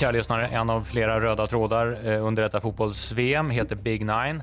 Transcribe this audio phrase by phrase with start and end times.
[0.00, 4.42] kära lyssnare, en av flera röda trådar eh, under detta fotbolls-VM heter Big Nine.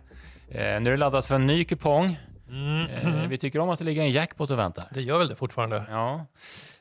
[0.50, 2.18] Eh, nu är det laddat för en ny kupong.
[2.50, 4.84] Eh, vi tycker om att det ligger en jackpot och väntar.
[4.92, 5.84] Det gör väl det fortfarande?
[5.90, 6.26] Ja.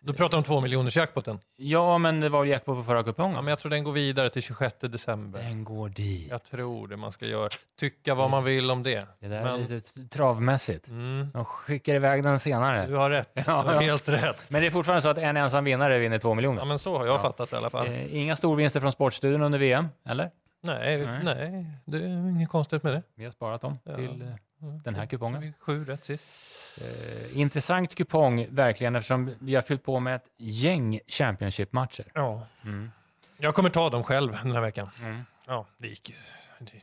[0.01, 1.39] Du pratar om två miljoners jackpoten.
[1.57, 3.35] ja, men det var jackpot på förra kupongen.
[3.35, 5.41] Ja, men jag tror den går vidare till 26 december.
[5.43, 6.31] Den går dit.
[6.31, 7.49] Jag tror det man ska göra.
[7.81, 9.07] Tycka vad man vill om det.
[9.21, 10.89] Det där är Men lite travmässigt.
[10.89, 11.31] Mm.
[11.35, 12.87] De skickar iväg den senare.
[12.87, 13.31] du har rätt.
[13.35, 13.81] Du Ja, har ja.
[13.81, 14.51] helt rätt.
[14.51, 16.59] Men det är fortfarande så att en ensam vinnare vinner två miljoner.
[16.59, 17.87] Ja, men så har jag fattat det i alla fall.
[17.87, 20.31] Eh, Inga storvinster från Sportstudion under VM, eller?
[20.63, 21.21] Nej, Nej.
[21.25, 23.03] nej, det är inget konstigt med det.
[23.17, 23.95] Vi har sparat dem Ja.
[23.95, 24.29] till eh,
[24.59, 25.53] den här kupongen.
[25.61, 26.79] Sju rätt sist.
[26.83, 32.05] Eh, intressant kupong, verkligen, eftersom vi har fyllt på med ett gäng Championship-matcher.
[32.15, 32.47] Ja.
[32.65, 32.91] Mm.
[33.39, 34.91] Jag kommer ta dem själv den här veckan.
[35.01, 35.23] Mm.
[35.47, 36.15] Ja, det gick,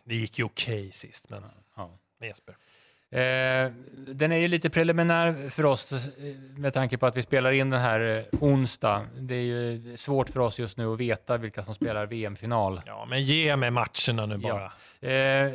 [0.03, 1.43] det gick ju okej sist, men
[1.75, 1.89] Ja.
[2.17, 2.55] med Jesper.
[3.13, 3.71] Eh,
[4.07, 5.99] den är ju lite preliminär för oss eh,
[6.57, 9.01] med tanke på att vi spelar in den här eh, onsdag.
[9.19, 12.81] Det är ju svårt för oss just nu att veta vilka som spelar VM-final.
[12.85, 14.71] Ja, men ge mig matcherna nu bara.
[15.01, 15.51] Eh,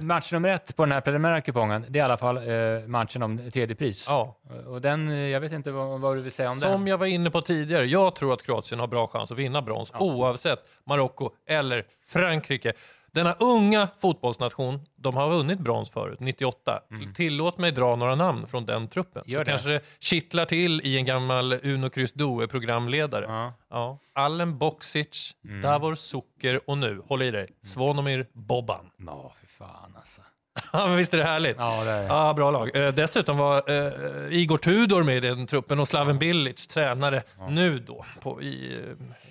[0.00, 3.22] match nummer ett på den här preliminära kupongen, det är i alla fall eh, matchen
[3.22, 4.06] om tredje pris.
[4.08, 4.36] Ja.
[4.66, 6.86] Och den, jag vet inte vad, vad du vill säga om Som den.
[6.86, 9.92] jag var inne på tidigare, jag tror att Kroatien har bra chans att vinna brons
[9.98, 12.72] oavsett Marocko eller Frankrike.
[13.14, 16.82] Denna unga fotbollsnation, de har vunnit brons förut, 98.
[17.14, 19.22] Tillåt mig dra några namn från den truppen.
[19.26, 19.32] Mm.
[19.32, 19.50] Gör så det.
[19.50, 23.24] kanske det kittlar till i en gammal Uno Kryss Due-programledare.
[23.28, 23.42] Ja.
[23.42, 23.52] Mm.
[23.70, 23.98] Ja.
[24.12, 28.90] Allen Boksic, Davor Suker och nu, håll i dig, Svonomir Boban.
[29.06, 30.22] Ja, för fan alltså.
[30.72, 31.56] Ja, men visst är det härligt?
[31.58, 32.06] Ja, det är.
[32.06, 32.76] Ja, bra lag.
[32.76, 33.92] Eh, dessutom var eh,
[34.30, 38.78] Igor Tudor med i den truppen och Slaven Bilic tränare nu då på, i eh,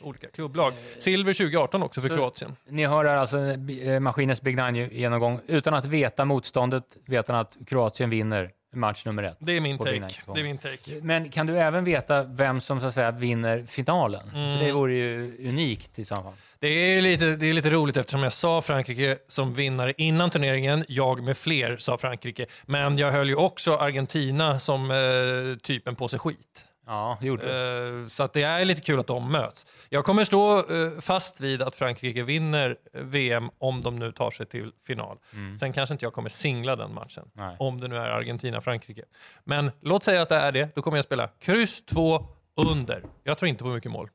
[0.08, 0.74] olika klubblag.
[0.98, 2.56] Silver 2018 också för Så- Kroatien.
[2.70, 3.38] Ni hör här alltså
[3.84, 9.24] eh, Maskinens Big Nine-genomgång utan att veta motståndet, vet han att Kroatien vinner match nummer
[9.24, 9.38] ett.
[9.40, 10.08] Det är min take.
[10.34, 10.92] Det är min take.
[11.02, 14.32] Men kan du även veta vem som så att säga vinner finalen?
[14.34, 14.58] Mm.
[14.58, 16.34] För det vore ju unikt i så fall.
[16.60, 20.86] Det är, lite, det är lite roligt eftersom jag sa Frankrike som vinnare innan turneringen.
[20.88, 22.46] Jag med fler sa Frankrike.
[22.66, 26.66] Men jag höll ju också Argentina som eh, typen på sig skit.
[26.94, 28.02] Ja, det gjorde du.
[28.04, 29.68] Eh, Så att det är lite kul att de möts.
[29.90, 34.32] Jag kommer stå eh, fast vid att Frankrike vinner eh, VM om de nu tar
[34.32, 35.18] sig till final.
[35.60, 37.32] Sen kanske inte jag kommer singla den matchen.
[37.34, 37.56] Nej.
[37.60, 39.04] Om det nu är Argentina-Frankrike.
[39.44, 40.76] Men låt säga att det är det.
[40.76, 42.26] Då kommer jag spela kryss 2
[42.56, 43.04] under.
[43.24, 44.10] Jag tror inte på mycket mål.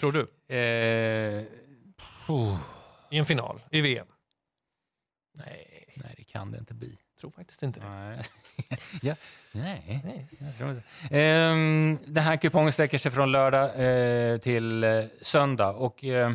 [0.00, 0.26] Tror du?
[0.56, 1.44] Eh,
[3.10, 4.06] I en final i VM?
[5.34, 6.98] nej, nej, det kan det inte bli.
[7.20, 7.86] Tror faktiskt inte det.
[7.88, 8.20] Nej.
[9.02, 9.14] ja,
[9.52, 10.82] nej, nej, jag tror inte.
[11.10, 15.70] Ehm, den här kupongen sträcker sig från lördag eh, till eh, söndag.
[15.70, 16.32] Och, eh,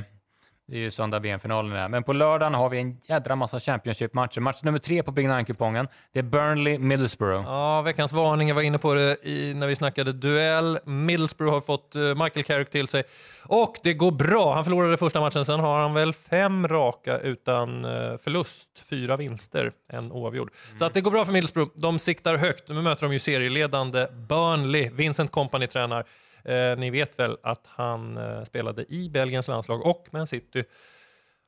[0.68, 1.90] det är ju söndag VM-finalen här.
[1.90, 4.40] Men på lördagen har vi en jädra massa Championship-matcher.
[4.40, 7.44] Match nummer tre på Big Nine-kupongen, det är Burnley-Middlesbrough.
[7.46, 8.48] Ja, veckans varning.
[8.48, 10.80] Jag var inne på det i, när vi snackade duell.
[10.86, 13.04] Middlesbrough har fått eh, Michael Carrick till sig.
[13.44, 14.54] Och det går bra.
[14.54, 18.70] Han förlorade första matchen, sen har han väl fem raka utan eh, förlust.
[18.90, 20.52] Fyra vinster, en oavgjord.
[20.76, 21.72] Så att det går bra för Middlesbrough.
[21.76, 22.70] De siktar högt.
[22.70, 24.90] Nu möter de ju serieledande Burnley.
[24.94, 26.06] Vincent Company tränar.
[26.46, 30.64] Eh, ni vet väl att han eh, spelade i Belgiens landslag och Man City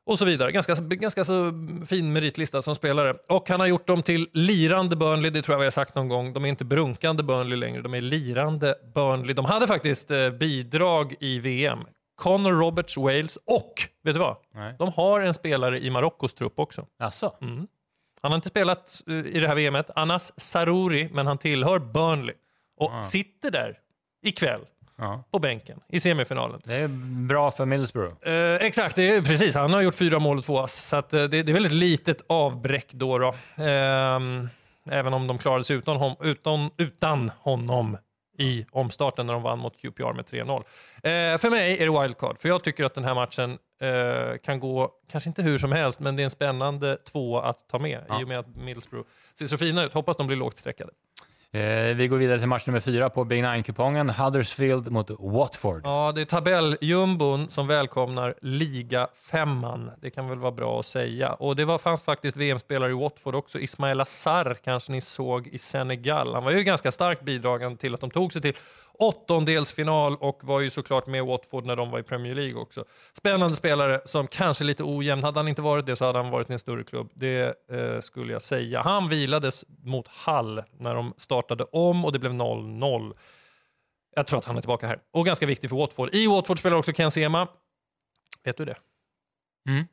[0.08, 0.52] och så vidare.
[0.52, 1.52] Ganska, ganska så
[1.86, 3.14] fin meritlista som spelare.
[3.28, 6.10] Och han har gjort dem till lirande Burnley, det tror jag vi har sagt någon
[6.10, 6.34] gång.
[6.34, 9.34] De är inte brunkande Burnley längre, de är lirande Burnley.
[9.34, 11.80] De hade faktiskt eh, bidrag i VM.
[12.16, 14.38] Connor Roberts, Wales och, vet du vad?
[14.54, 14.76] Nej.
[14.80, 16.86] De har en spelare i Marockos trupp också.
[17.00, 17.34] Alltså,
[18.22, 22.36] Han har inte spelat eh, i det här VMet, Anas Sarouri, men han tillhör Burnley.
[22.78, 23.78] Och sitter där
[24.24, 24.62] ikväll
[24.98, 25.24] ja.
[25.32, 26.62] på bänken i semifinalen.
[26.66, 26.88] det är
[27.28, 28.28] bra för Middlesbrough.
[28.28, 29.56] Eh, exakt, det är, precis.
[29.56, 30.74] Han har gjort fyra mål och två ass.
[30.88, 33.18] Så att, eh, det, det är väldigt litet avbräck då.
[33.18, 33.34] då.
[33.64, 34.50] Ehm,
[34.90, 37.98] även om de klarade sig utan, hon, utan, utan honom
[38.40, 40.64] i omstarten när de vann mot QPR med 3-0.
[41.04, 44.60] Eh, för mig är det wildcard, för jag tycker att den här matchen eh, kan
[44.60, 48.04] gå, kanske inte hur som helst, men det är en spännande två att ta med
[48.08, 48.22] Ja.
[48.22, 49.94] i och med att Middlesbrough ser så fina ut.
[49.94, 50.92] Hoppas de blir lågt streckade.
[51.54, 54.10] Eh, vi går vidare till match nummer fyra på Big Nine-kupongen.
[54.10, 55.82] Huddersfield mot Watford.
[55.84, 59.92] Ja, det är tabelljumbon som välkomnar liga femman.
[60.02, 61.34] Det kan väl vara bra att säga.
[61.34, 63.60] Och det var, fanns faktiskt VM-spelare i Watford också.
[63.60, 66.34] Ismail Assar kanske ni såg i Senegal.
[66.34, 68.54] Han var ju ganska starkt bidragande till att de tog sig till
[69.00, 72.86] åttondelsfinal och var ju såklart med Watford när de var i Premier League också.
[73.14, 75.24] Spännande spelare som kanske lite ojämn.
[75.24, 77.12] Hade han inte varit det så hade han varit i en större klubb.
[77.14, 78.82] Det eh, skulle jag säga.
[78.82, 83.14] Han vilades mot Hall när de startade om och det blev 0-0.
[84.16, 85.00] Jag tror att han är tillbaka här.
[85.14, 86.14] Och ganska viktig för Watford.
[86.14, 87.48] I Watford spelar också Ken Sema.
[88.44, 88.76] Vet du det?
[89.70, 89.86] Mm,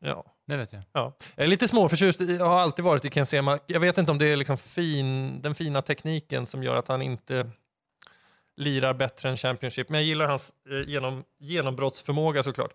[0.00, 0.24] Ja.
[0.46, 0.82] det vet jag.
[0.92, 1.12] ja.
[1.36, 2.20] Jag är lite småförtjust.
[2.20, 3.58] Jag har alltid varit i Ken Sema.
[3.66, 7.02] Jag vet inte om det är liksom fin, den fina tekniken som gör att han
[7.02, 7.50] inte
[8.60, 9.88] lirar bättre än Championship.
[9.88, 12.70] Men jag gillar hans eh, genom, genombrottsförmåga såklart.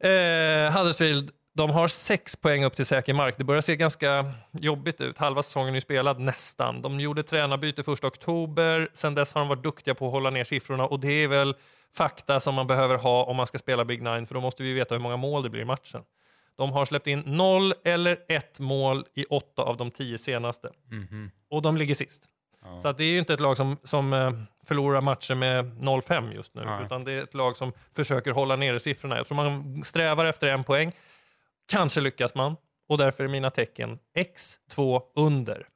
[0.00, 3.34] Eh, Huddersfield, de har sex poäng upp till säker mark.
[3.38, 5.18] Det börjar se ganska jobbigt ut.
[5.18, 6.82] Halva säsongen är spelad nästan.
[6.82, 8.88] De gjorde tränarbyte 1 oktober.
[8.92, 11.54] Sen dess har de varit duktiga på att hålla ner siffrorna och det är väl
[11.94, 14.72] fakta som man behöver ha om man ska spela Big Nine för då måste vi
[14.72, 16.02] veta hur många mål det blir i matchen.
[16.56, 20.70] De har släppt in noll eller ett mål i åtta av de tio senaste.
[20.90, 21.30] Mhm.
[21.50, 22.28] Och de ligger sist.
[22.82, 24.32] Så att det är ju inte ett lag som, som eh,
[24.66, 26.84] förlorar matcher med 0-5 just nu, Nej.
[26.84, 29.16] utan det är ett lag som försöker hålla nere siffrorna.
[29.16, 30.92] Jag tror man strävar efter en poäng.
[31.72, 32.56] Kanske lyckas man.
[32.88, 35.68] Och därför är mina tecken X2 under.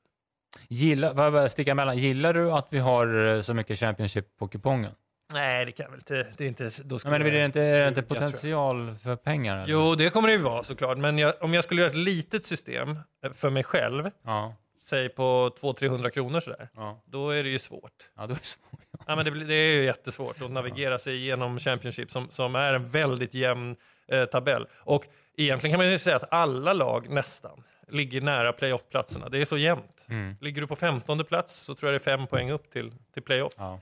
[0.69, 4.93] Gillar, vad sticka emellan, gillar du att vi har eh, så mycket Championship på kupongen?
[5.33, 6.27] Nej, det kan väl inte.
[6.37, 9.17] Det är inte då Ja, skulle men är det inte, är det inte potential för
[9.17, 9.57] pengar?
[9.57, 9.73] Eller?
[9.73, 10.99] Jo, det kommer det ju vara såklart.
[10.99, 14.55] Men jag, om jag skulle göra ett litet system eh, för mig själv, Ja,
[14.89, 17.03] säg på 200-300 kronor sådär, ja.
[17.07, 17.93] då är det ju svårt.
[18.17, 18.81] ja då är det svårt.
[19.07, 22.55] Ja, men det, blir- det är ju jättesvårt att navigera sig igenom Championship som, som
[22.55, 23.77] är en väldigt jämn
[24.09, 24.67] eh, tabell.
[24.81, 25.05] Och
[25.37, 29.29] egentligen kan man ju säga att alla lag nästan ligger nära playoff-platserna.
[29.29, 30.07] Det är så jämnt.
[30.09, 30.37] Mm.
[30.41, 33.23] Ligger du på 15 plats så tror jag det är fem poäng upp till, till
[33.23, 33.53] playoff.
[33.57, 33.81] Ja.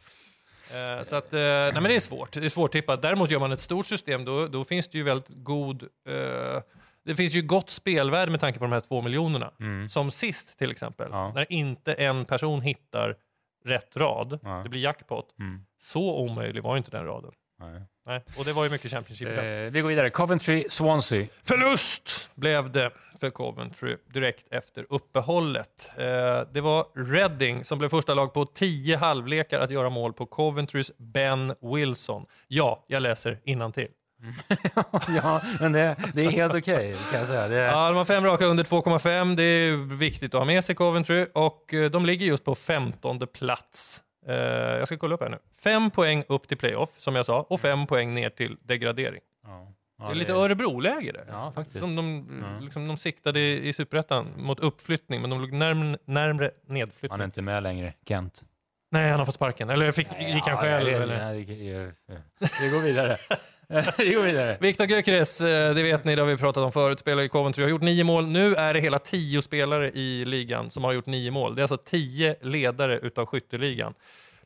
[0.74, 2.32] Eh, så att, eh, nej men det är svårt.
[2.32, 3.02] Det är svårt tippat.
[3.02, 5.82] Däremot gör man ett stort system, då, då finns det ju väldigt god...
[6.08, 6.62] Eh,
[7.06, 9.52] det finns ju gott spelvärde med tanke på de här två miljonerna.
[9.60, 9.88] Mm.
[9.88, 11.32] Som sist till exempel, Ja.
[11.34, 13.16] när inte en person hittar
[13.64, 14.60] rätt rad, Ja.
[14.62, 15.38] det blir jackpot.
[15.38, 15.60] Mm.
[15.78, 17.32] Så omöjlig var inte den raden.
[17.60, 17.82] Nej.
[18.06, 18.24] Nej.
[18.38, 19.28] Och det var ju mycket Championship.
[19.28, 20.10] Eh, vi går vidare.
[20.10, 21.26] Coventry, Swansea.
[21.42, 25.90] Förlust blev det för Coventry direkt efter uppehållet.
[25.96, 26.04] Eh,
[26.52, 30.92] det var Reading som blev första lag på tio halvlekar att göra mål på Coventrys
[30.98, 32.26] Ben Wilson.
[32.48, 33.88] Ja, jag läser till.
[35.23, 37.49] ja, men det, det är helt okej kan jag säga.
[37.49, 39.37] Det, Ja, de har fem raka under 2,5.
[39.37, 43.26] Det är viktigt att ha med sig Coventry och eh, de ligger just på 15
[43.34, 44.02] plats.
[44.28, 45.38] Eh, jag ska kolla upp här nu.
[45.58, 49.20] Fem poäng upp till playoff, som jag sa, och fem poäng ner till degradering.
[49.46, 49.73] ja.
[49.99, 51.25] Ja, det är lite Örebro-läge där.
[51.28, 51.78] Ja, faktiskt.
[51.81, 52.26] Som de,
[52.61, 57.11] liksom, de siktade i, i superettan mot uppflyttning, men de låg närm, närmre nedflyttning.
[57.11, 58.43] Han är inte med längre, Kent.
[58.90, 59.70] Nej, han har fått sparken.
[59.70, 60.88] Eller fick, gick han själv?
[60.88, 61.19] Ja, det- eller?
[61.19, 61.93] nej, det-
[62.38, 63.17] det- Vi går vidare.
[63.98, 64.56] vi går vidare.
[64.60, 67.62] Viktor Gyökeres, eh, det vet ni, det har vi pratat om förut, spelar i Coventry,
[67.62, 68.26] har gjort nio mål.
[68.26, 71.54] Nu är det hela tio spelare i ligan som har gjort nio mål.
[71.54, 73.94] Det är alltså tio ledare utav skytteligan.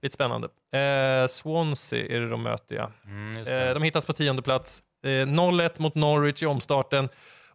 [0.03, 0.49] Lite spännande.
[0.73, 2.91] Eh, Swansea är det de möter, ja.
[3.05, 3.75] Mm, Eh, det.
[3.75, 4.83] de hittas på tionde plats.
[5.05, 7.09] Eh, 0-1 mot Norwich i omstarten.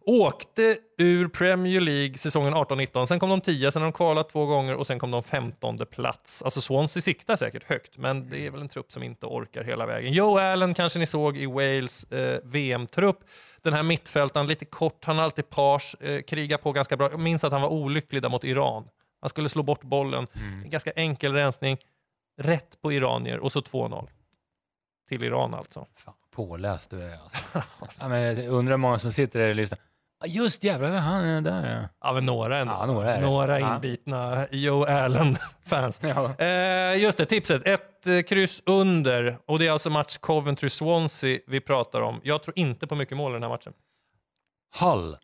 [0.08, 3.06] Åkte ur Premier League säsongen 18-19.
[3.06, 5.78] Sen kom de 10, sen har de kvalat två gånger och sen kom de 15
[5.90, 6.42] plats.
[6.42, 9.86] Alltså Swansea siktar säkert högt, men det är väl en trupp som inte orkar hela
[9.86, 10.12] vägen.
[10.12, 13.18] Joe Allen kanske ni såg i Wales eh, VM-trupp.
[13.62, 17.10] Den här mittfältaren, lite kort, han har alltid pars, eh, krigar på ganska bra.
[17.10, 18.88] Jag minns att han var olycklig där mot Iran.
[19.20, 20.26] Han skulle slå bort bollen.
[20.64, 21.78] En ganska enkel rensning.
[22.42, 24.08] Rätt på iranier och så 2-0.
[25.08, 25.86] Till Iran alltså.
[25.94, 27.38] Fan, påläst du är alltså.
[28.00, 29.78] ja, men jag undrar hur många som sitter där och lyssnar.
[30.24, 31.88] Just jävlar, han är där ja.
[32.00, 32.72] Ja, men några ändå.
[32.72, 36.00] Ja, några några inbitna Joe Allen-fans.
[36.02, 36.44] Ja.
[36.44, 37.66] Eh, just det, tipset.
[37.66, 39.38] Ett eh, kryss under.
[39.46, 42.20] Och det är alltså match Coventry-Swansea vi pratar om.
[42.24, 43.72] Jag tror inte på mycket mål i den här matchen.
[44.80, 45.16] Hull,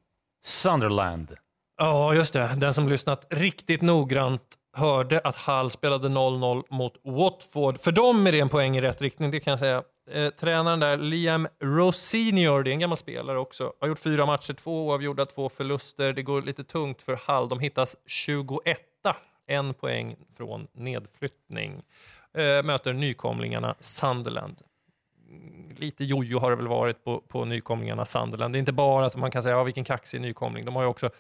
[0.45, 1.33] Sunderland.
[1.79, 2.51] Ja, just det.
[2.57, 4.43] Den som lyssnat riktigt noggrant
[4.73, 7.79] hörde att Hull spelade 0-0 mot Watford.
[7.79, 9.83] För dem är det en poäng i rätt riktning, det kan jag säga.
[10.11, 14.53] Eh, tränaren där, Liam Rosenior, det är en gammal spelare också, har gjort fyra matcher,
[14.53, 16.13] två oavgjorda, två förluster.
[16.13, 17.49] Det går lite tungt för Hull.
[17.49, 18.79] De hittas 21
[19.47, 21.83] en poäng från nedflyttning.
[22.35, 24.63] Eh, möter nykomlingarna Sunderland.
[25.77, 28.55] Lite jojo har det väl varit på, på nykomlingarna Sunderland.
[28.55, 30.65] Det är inte bara att man kan säga ja, vilken kaxig nykomling.
[30.65, 31.11] De har ju också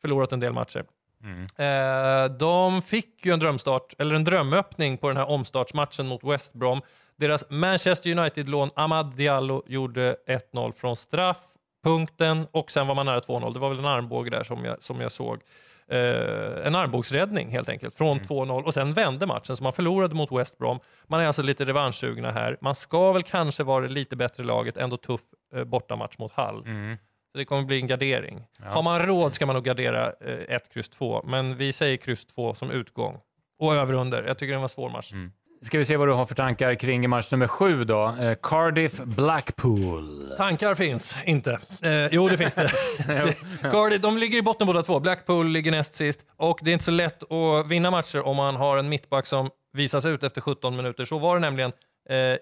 [0.00, 0.84] förlorat en del matcher.
[1.22, 1.46] Mm.
[1.56, 6.54] Eh, de fick ju en drömstart, eller en drömöppning på den här omstartsmatchen mot West
[6.54, 6.80] Brom.
[7.16, 13.52] Deras Manchester United-lån Ahmad Diallo gjorde 1-0 från straffpunkten och sen var man nära 2-0.
[13.52, 15.40] Det var väl en armbåge där som jag, som jag såg.
[15.88, 20.32] Eh, en armbågsräddning helt enkelt, från 2-0 och sen vände matchen så man förlorade mot
[20.32, 20.78] West Brom.
[21.06, 22.56] Man är alltså lite revanschsugna här.
[22.60, 25.20] Man ska väl kanske vara det lite bättre laget, ändå tuff
[25.54, 26.62] eh, bortamatch mot Hull.
[26.66, 26.96] Mm.
[27.32, 28.42] Så det kommer bli en gardering.
[28.60, 32.24] Har man råd ska man nog gardera eh, ett kryss 2, men vi säger kryss
[32.26, 33.16] 2 som utgång.
[33.58, 34.22] Och över under.
[34.22, 35.12] Jag tycker det var en svår match.
[35.62, 38.14] Ska vi se vad du har för tankar kring match nummer sju då.
[38.20, 40.34] Eh, Cardiff, Blackpool.
[40.36, 41.60] Tankar finns inte.
[41.82, 42.68] Eh, jo, det finns det.
[43.70, 45.00] Cardiff, de ligger i botten båda två.
[45.00, 46.20] Blackpool ligger näst sist.
[46.36, 49.50] Och det är inte så lätt att vinna matcher om man har en mittback som
[49.72, 51.04] visas ut efter 17 minuter.
[51.04, 51.72] Så var det nämligen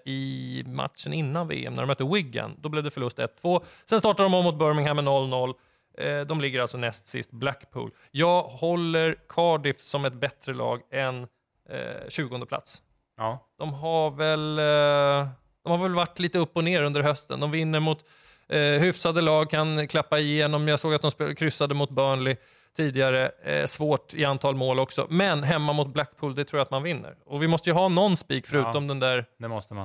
[0.05, 2.55] i matchen innan VM när de mötte Wigan.
[2.59, 3.63] Då blev det förlust 1-2.
[3.85, 5.53] Sen startar de om mot Birmingham med 0-0.
[5.97, 7.91] Eh, de ligger alltså näst sist, Blackpool.
[8.11, 11.27] Jag håller Cardiff som ett bättre lag än
[11.69, 12.81] eh, 20 plats.
[13.17, 13.47] Ja.
[13.57, 15.29] De har väl, eh,
[15.63, 17.39] de har väl varit lite upp och ner under hösten.
[17.39, 18.05] De vinner mot
[18.49, 20.67] eh, hyfsade lag, kan klappa igenom.
[20.67, 22.35] Jag såg att de spelade, kryssade mot Burnley
[22.75, 23.31] tidigare.
[23.43, 25.07] Eh, svårt i antal mål också.
[25.09, 27.15] Men hemma mot Blackpool, det tror jag att man vinner.
[27.25, 29.25] Och vi måste ju ha någon spik förutom den där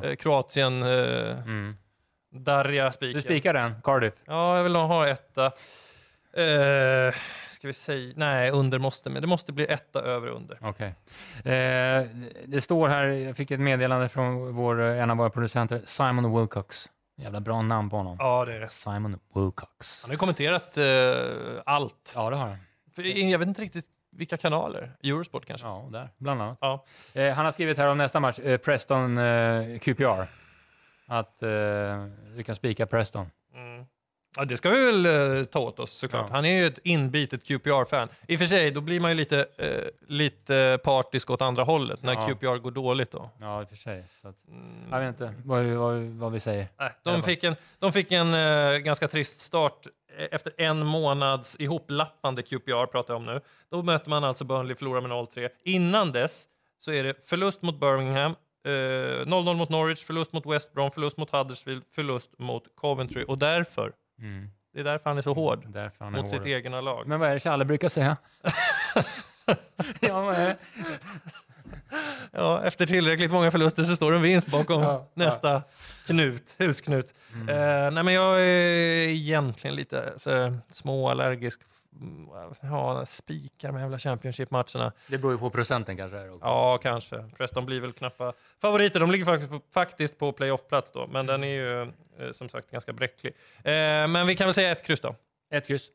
[0.04, 0.88] eh, Kroatien, eh,
[1.38, 1.76] Mm.
[2.38, 3.14] Darja spiken.
[3.16, 4.14] Du spikar den, Cardiff.
[4.26, 5.44] Ja, jag vill ha etta.
[6.36, 7.14] Eh,
[7.50, 10.58] ska vi säga, nej, under måste, men det måste bli etta över under.
[10.62, 10.94] Okej.
[11.38, 12.06] Eh,
[12.46, 16.90] det står här, jag fick ett meddelande från vår, en av våra producenter, Simon Wilcox.
[17.18, 18.16] Jävla bra namn på honom.
[18.18, 18.68] Ja, det är det.
[18.68, 20.02] Simon Wilcox.
[20.02, 20.84] Han har kommenterat eh,
[21.64, 22.12] allt.
[22.16, 22.56] Ja, det har han.
[22.96, 24.92] För jag vet inte riktigt vilka kanaler.
[25.04, 25.66] Eurosport kanske?
[25.66, 26.58] Ja, där, bland annat.
[26.60, 26.84] Ja.
[27.14, 30.26] Eh, han har skrivit här om nästa match, eh, Preston eh, QPR.
[31.06, 31.48] Att eh,
[32.36, 33.26] du kan spika Preston.
[33.54, 33.84] Mm.
[34.38, 35.06] Ja, det ska vi väl
[35.38, 36.26] eh, ta åt oss såklart.
[36.28, 36.34] Ja.
[36.34, 38.08] Han är ju ett inbitet QPR-fan.
[38.28, 39.68] I och för sig, då blir man ju lite, eh,
[40.08, 42.26] lite partisk åt andra hållet när Ja.
[42.28, 43.10] QPR går dåligt.
[43.10, 43.30] Då.
[43.40, 44.04] Ja, i och för sig.
[44.22, 44.88] Så att, Mm.
[44.90, 46.68] jag vet inte vad, vad, vad vi säger.
[46.78, 48.32] Nej, de fick en, de fick en
[48.84, 49.86] ganska trist start
[50.30, 53.40] efter en månads ihoplappande QPR pratar jag om nu.
[53.70, 55.48] Då möter man alltså Burnley, förlorar med 0-3.
[55.64, 56.44] Innan dess
[56.78, 58.34] så är det förlust mot Birmingham,
[58.66, 58.70] eh,
[59.26, 63.24] 0-0 mot Norwich, förlust mot West Brom, förlust mot Huddersfield, förlust mot Coventry.
[63.28, 64.48] Och därför, Mm.
[64.74, 66.48] det är därför han är så hård är mot sitt hård.
[66.48, 67.06] egna lag.
[67.06, 68.16] Men vad är det Challe brukar säga?
[70.00, 70.54] ja?
[72.32, 75.62] Ja, efter tillräckligt många förluster så står det en vinst bakom Ja, nästa
[76.06, 77.14] knut, husknut.
[77.34, 77.48] Mm.
[77.48, 81.60] Eh, nej, men jag är egentligen lite så, småallergisk.
[82.00, 82.26] Mm,
[82.62, 84.92] Ja, spikar med jävla Championship-matcherna.
[85.06, 86.16] Det beror ju på procenten kanske.
[86.40, 87.24] Ja, kanske.
[87.36, 89.00] Preston blir väl knappa favoriter.
[89.00, 91.88] De ligger faktiskt på, faktiskt på playoff-plats då, men den är ju eh,
[92.32, 93.32] som sagt ganska bräcklig.
[93.56, 93.72] Eh,
[94.08, 95.14] men vi kan väl säga ett kryss då.
[95.50, 95.88] Ett kryss.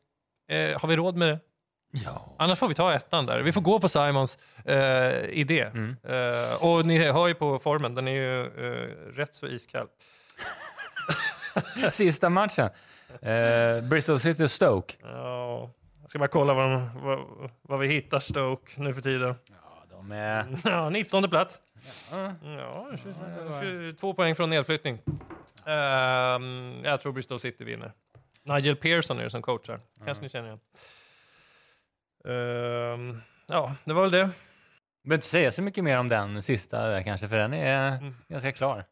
[0.48, 1.38] Eh, har vi råd med det?
[1.94, 2.34] Ja.
[2.38, 3.40] Annars får vi ta ettan där.
[3.40, 5.60] Vi får gå på Simons eh, idé.
[5.60, 5.96] Mm.
[6.04, 9.86] Eh, och ni hör ju på formen, den är ju eh, rätt så iskall.
[11.90, 12.70] Sista matchen.
[13.22, 14.94] Eh, Bristol City Stoke.
[15.02, 15.70] Ja,
[16.00, 19.34] jag ska bara kolla vad, de, vad, vad vi hittar Stoke nu för tiden.
[19.50, 20.58] Ja, de är...
[20.64, 21.60] Ja, 19 plats.
[22.12, 22.32] Ja.
[22.44, 23.14] Ja, 20,
[23.64, 24.98] 22 poäng från nedflyttning.
[25.66, 27.92] Ehm, jag tror Bristol City vinner.
[28.44, 29.80] Nigel Pearson är det som coachar.
[30.04, 30.60] Kanske ni känner igen.
[32.24, 34.18] Ehm, ja, det var väl det.
[34.18, 34.28] Jag
[35.04, 38.14] behöver inte säga så mycket mer om den sista där kanske, för den är Mm.
[38.28, 38.84] ganska klar.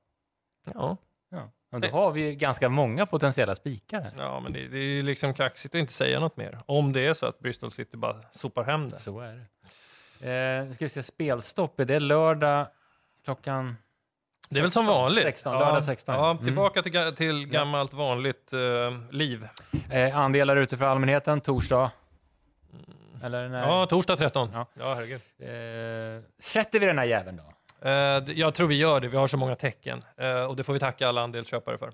[0.74, 0.96] Ja,
[1.30, 1.50] Ja.
[1.72, 4.12] Och då har vi ju ganska många potentiella spikar här.
[4.18, 6.58] ja men det, det är ju liksom kaxigt att inte säga något mer.
[6.66, 8.96] Om det är så att Bristol City bara sopar hem det.
[8.96, 9.32] Så är
[10.20, 10.66] det.
[10.66, 12.66] Eh, ska vi se, spelstopp, är det lördag
[13.24, 13.76] klockan...
[14.48, 15.24] Det är väl som vanligt.
[15.24, 16.14] 16, lördag 16.
[16.14, 16.44] Ja, Mm.
[16.44, 18.60] tillbaka till, ga- till gammalt vanligt eh,
[19.10, 19.48] liv.
[19.90, 21.90] Eh, andelar ute för allmänheten, torsdag.
[23.22, 23.62] Eller när?
[23.62, 24.50] Ja, torsdag 13.
[24.52, 24.66] Ja.
[24.78, 25.20] Ja, herregud.
[25.38, 27.88] Eh, sätter vi den här jäveln då?
[27.88, 27.92] Eh,
[28.38, 29.08] jag tror vi gör det.
[29.08, 30.04] Vi har så många tecken.
[30.16, 31.92] Eh, och det får vi tacka alla andelsköpare för.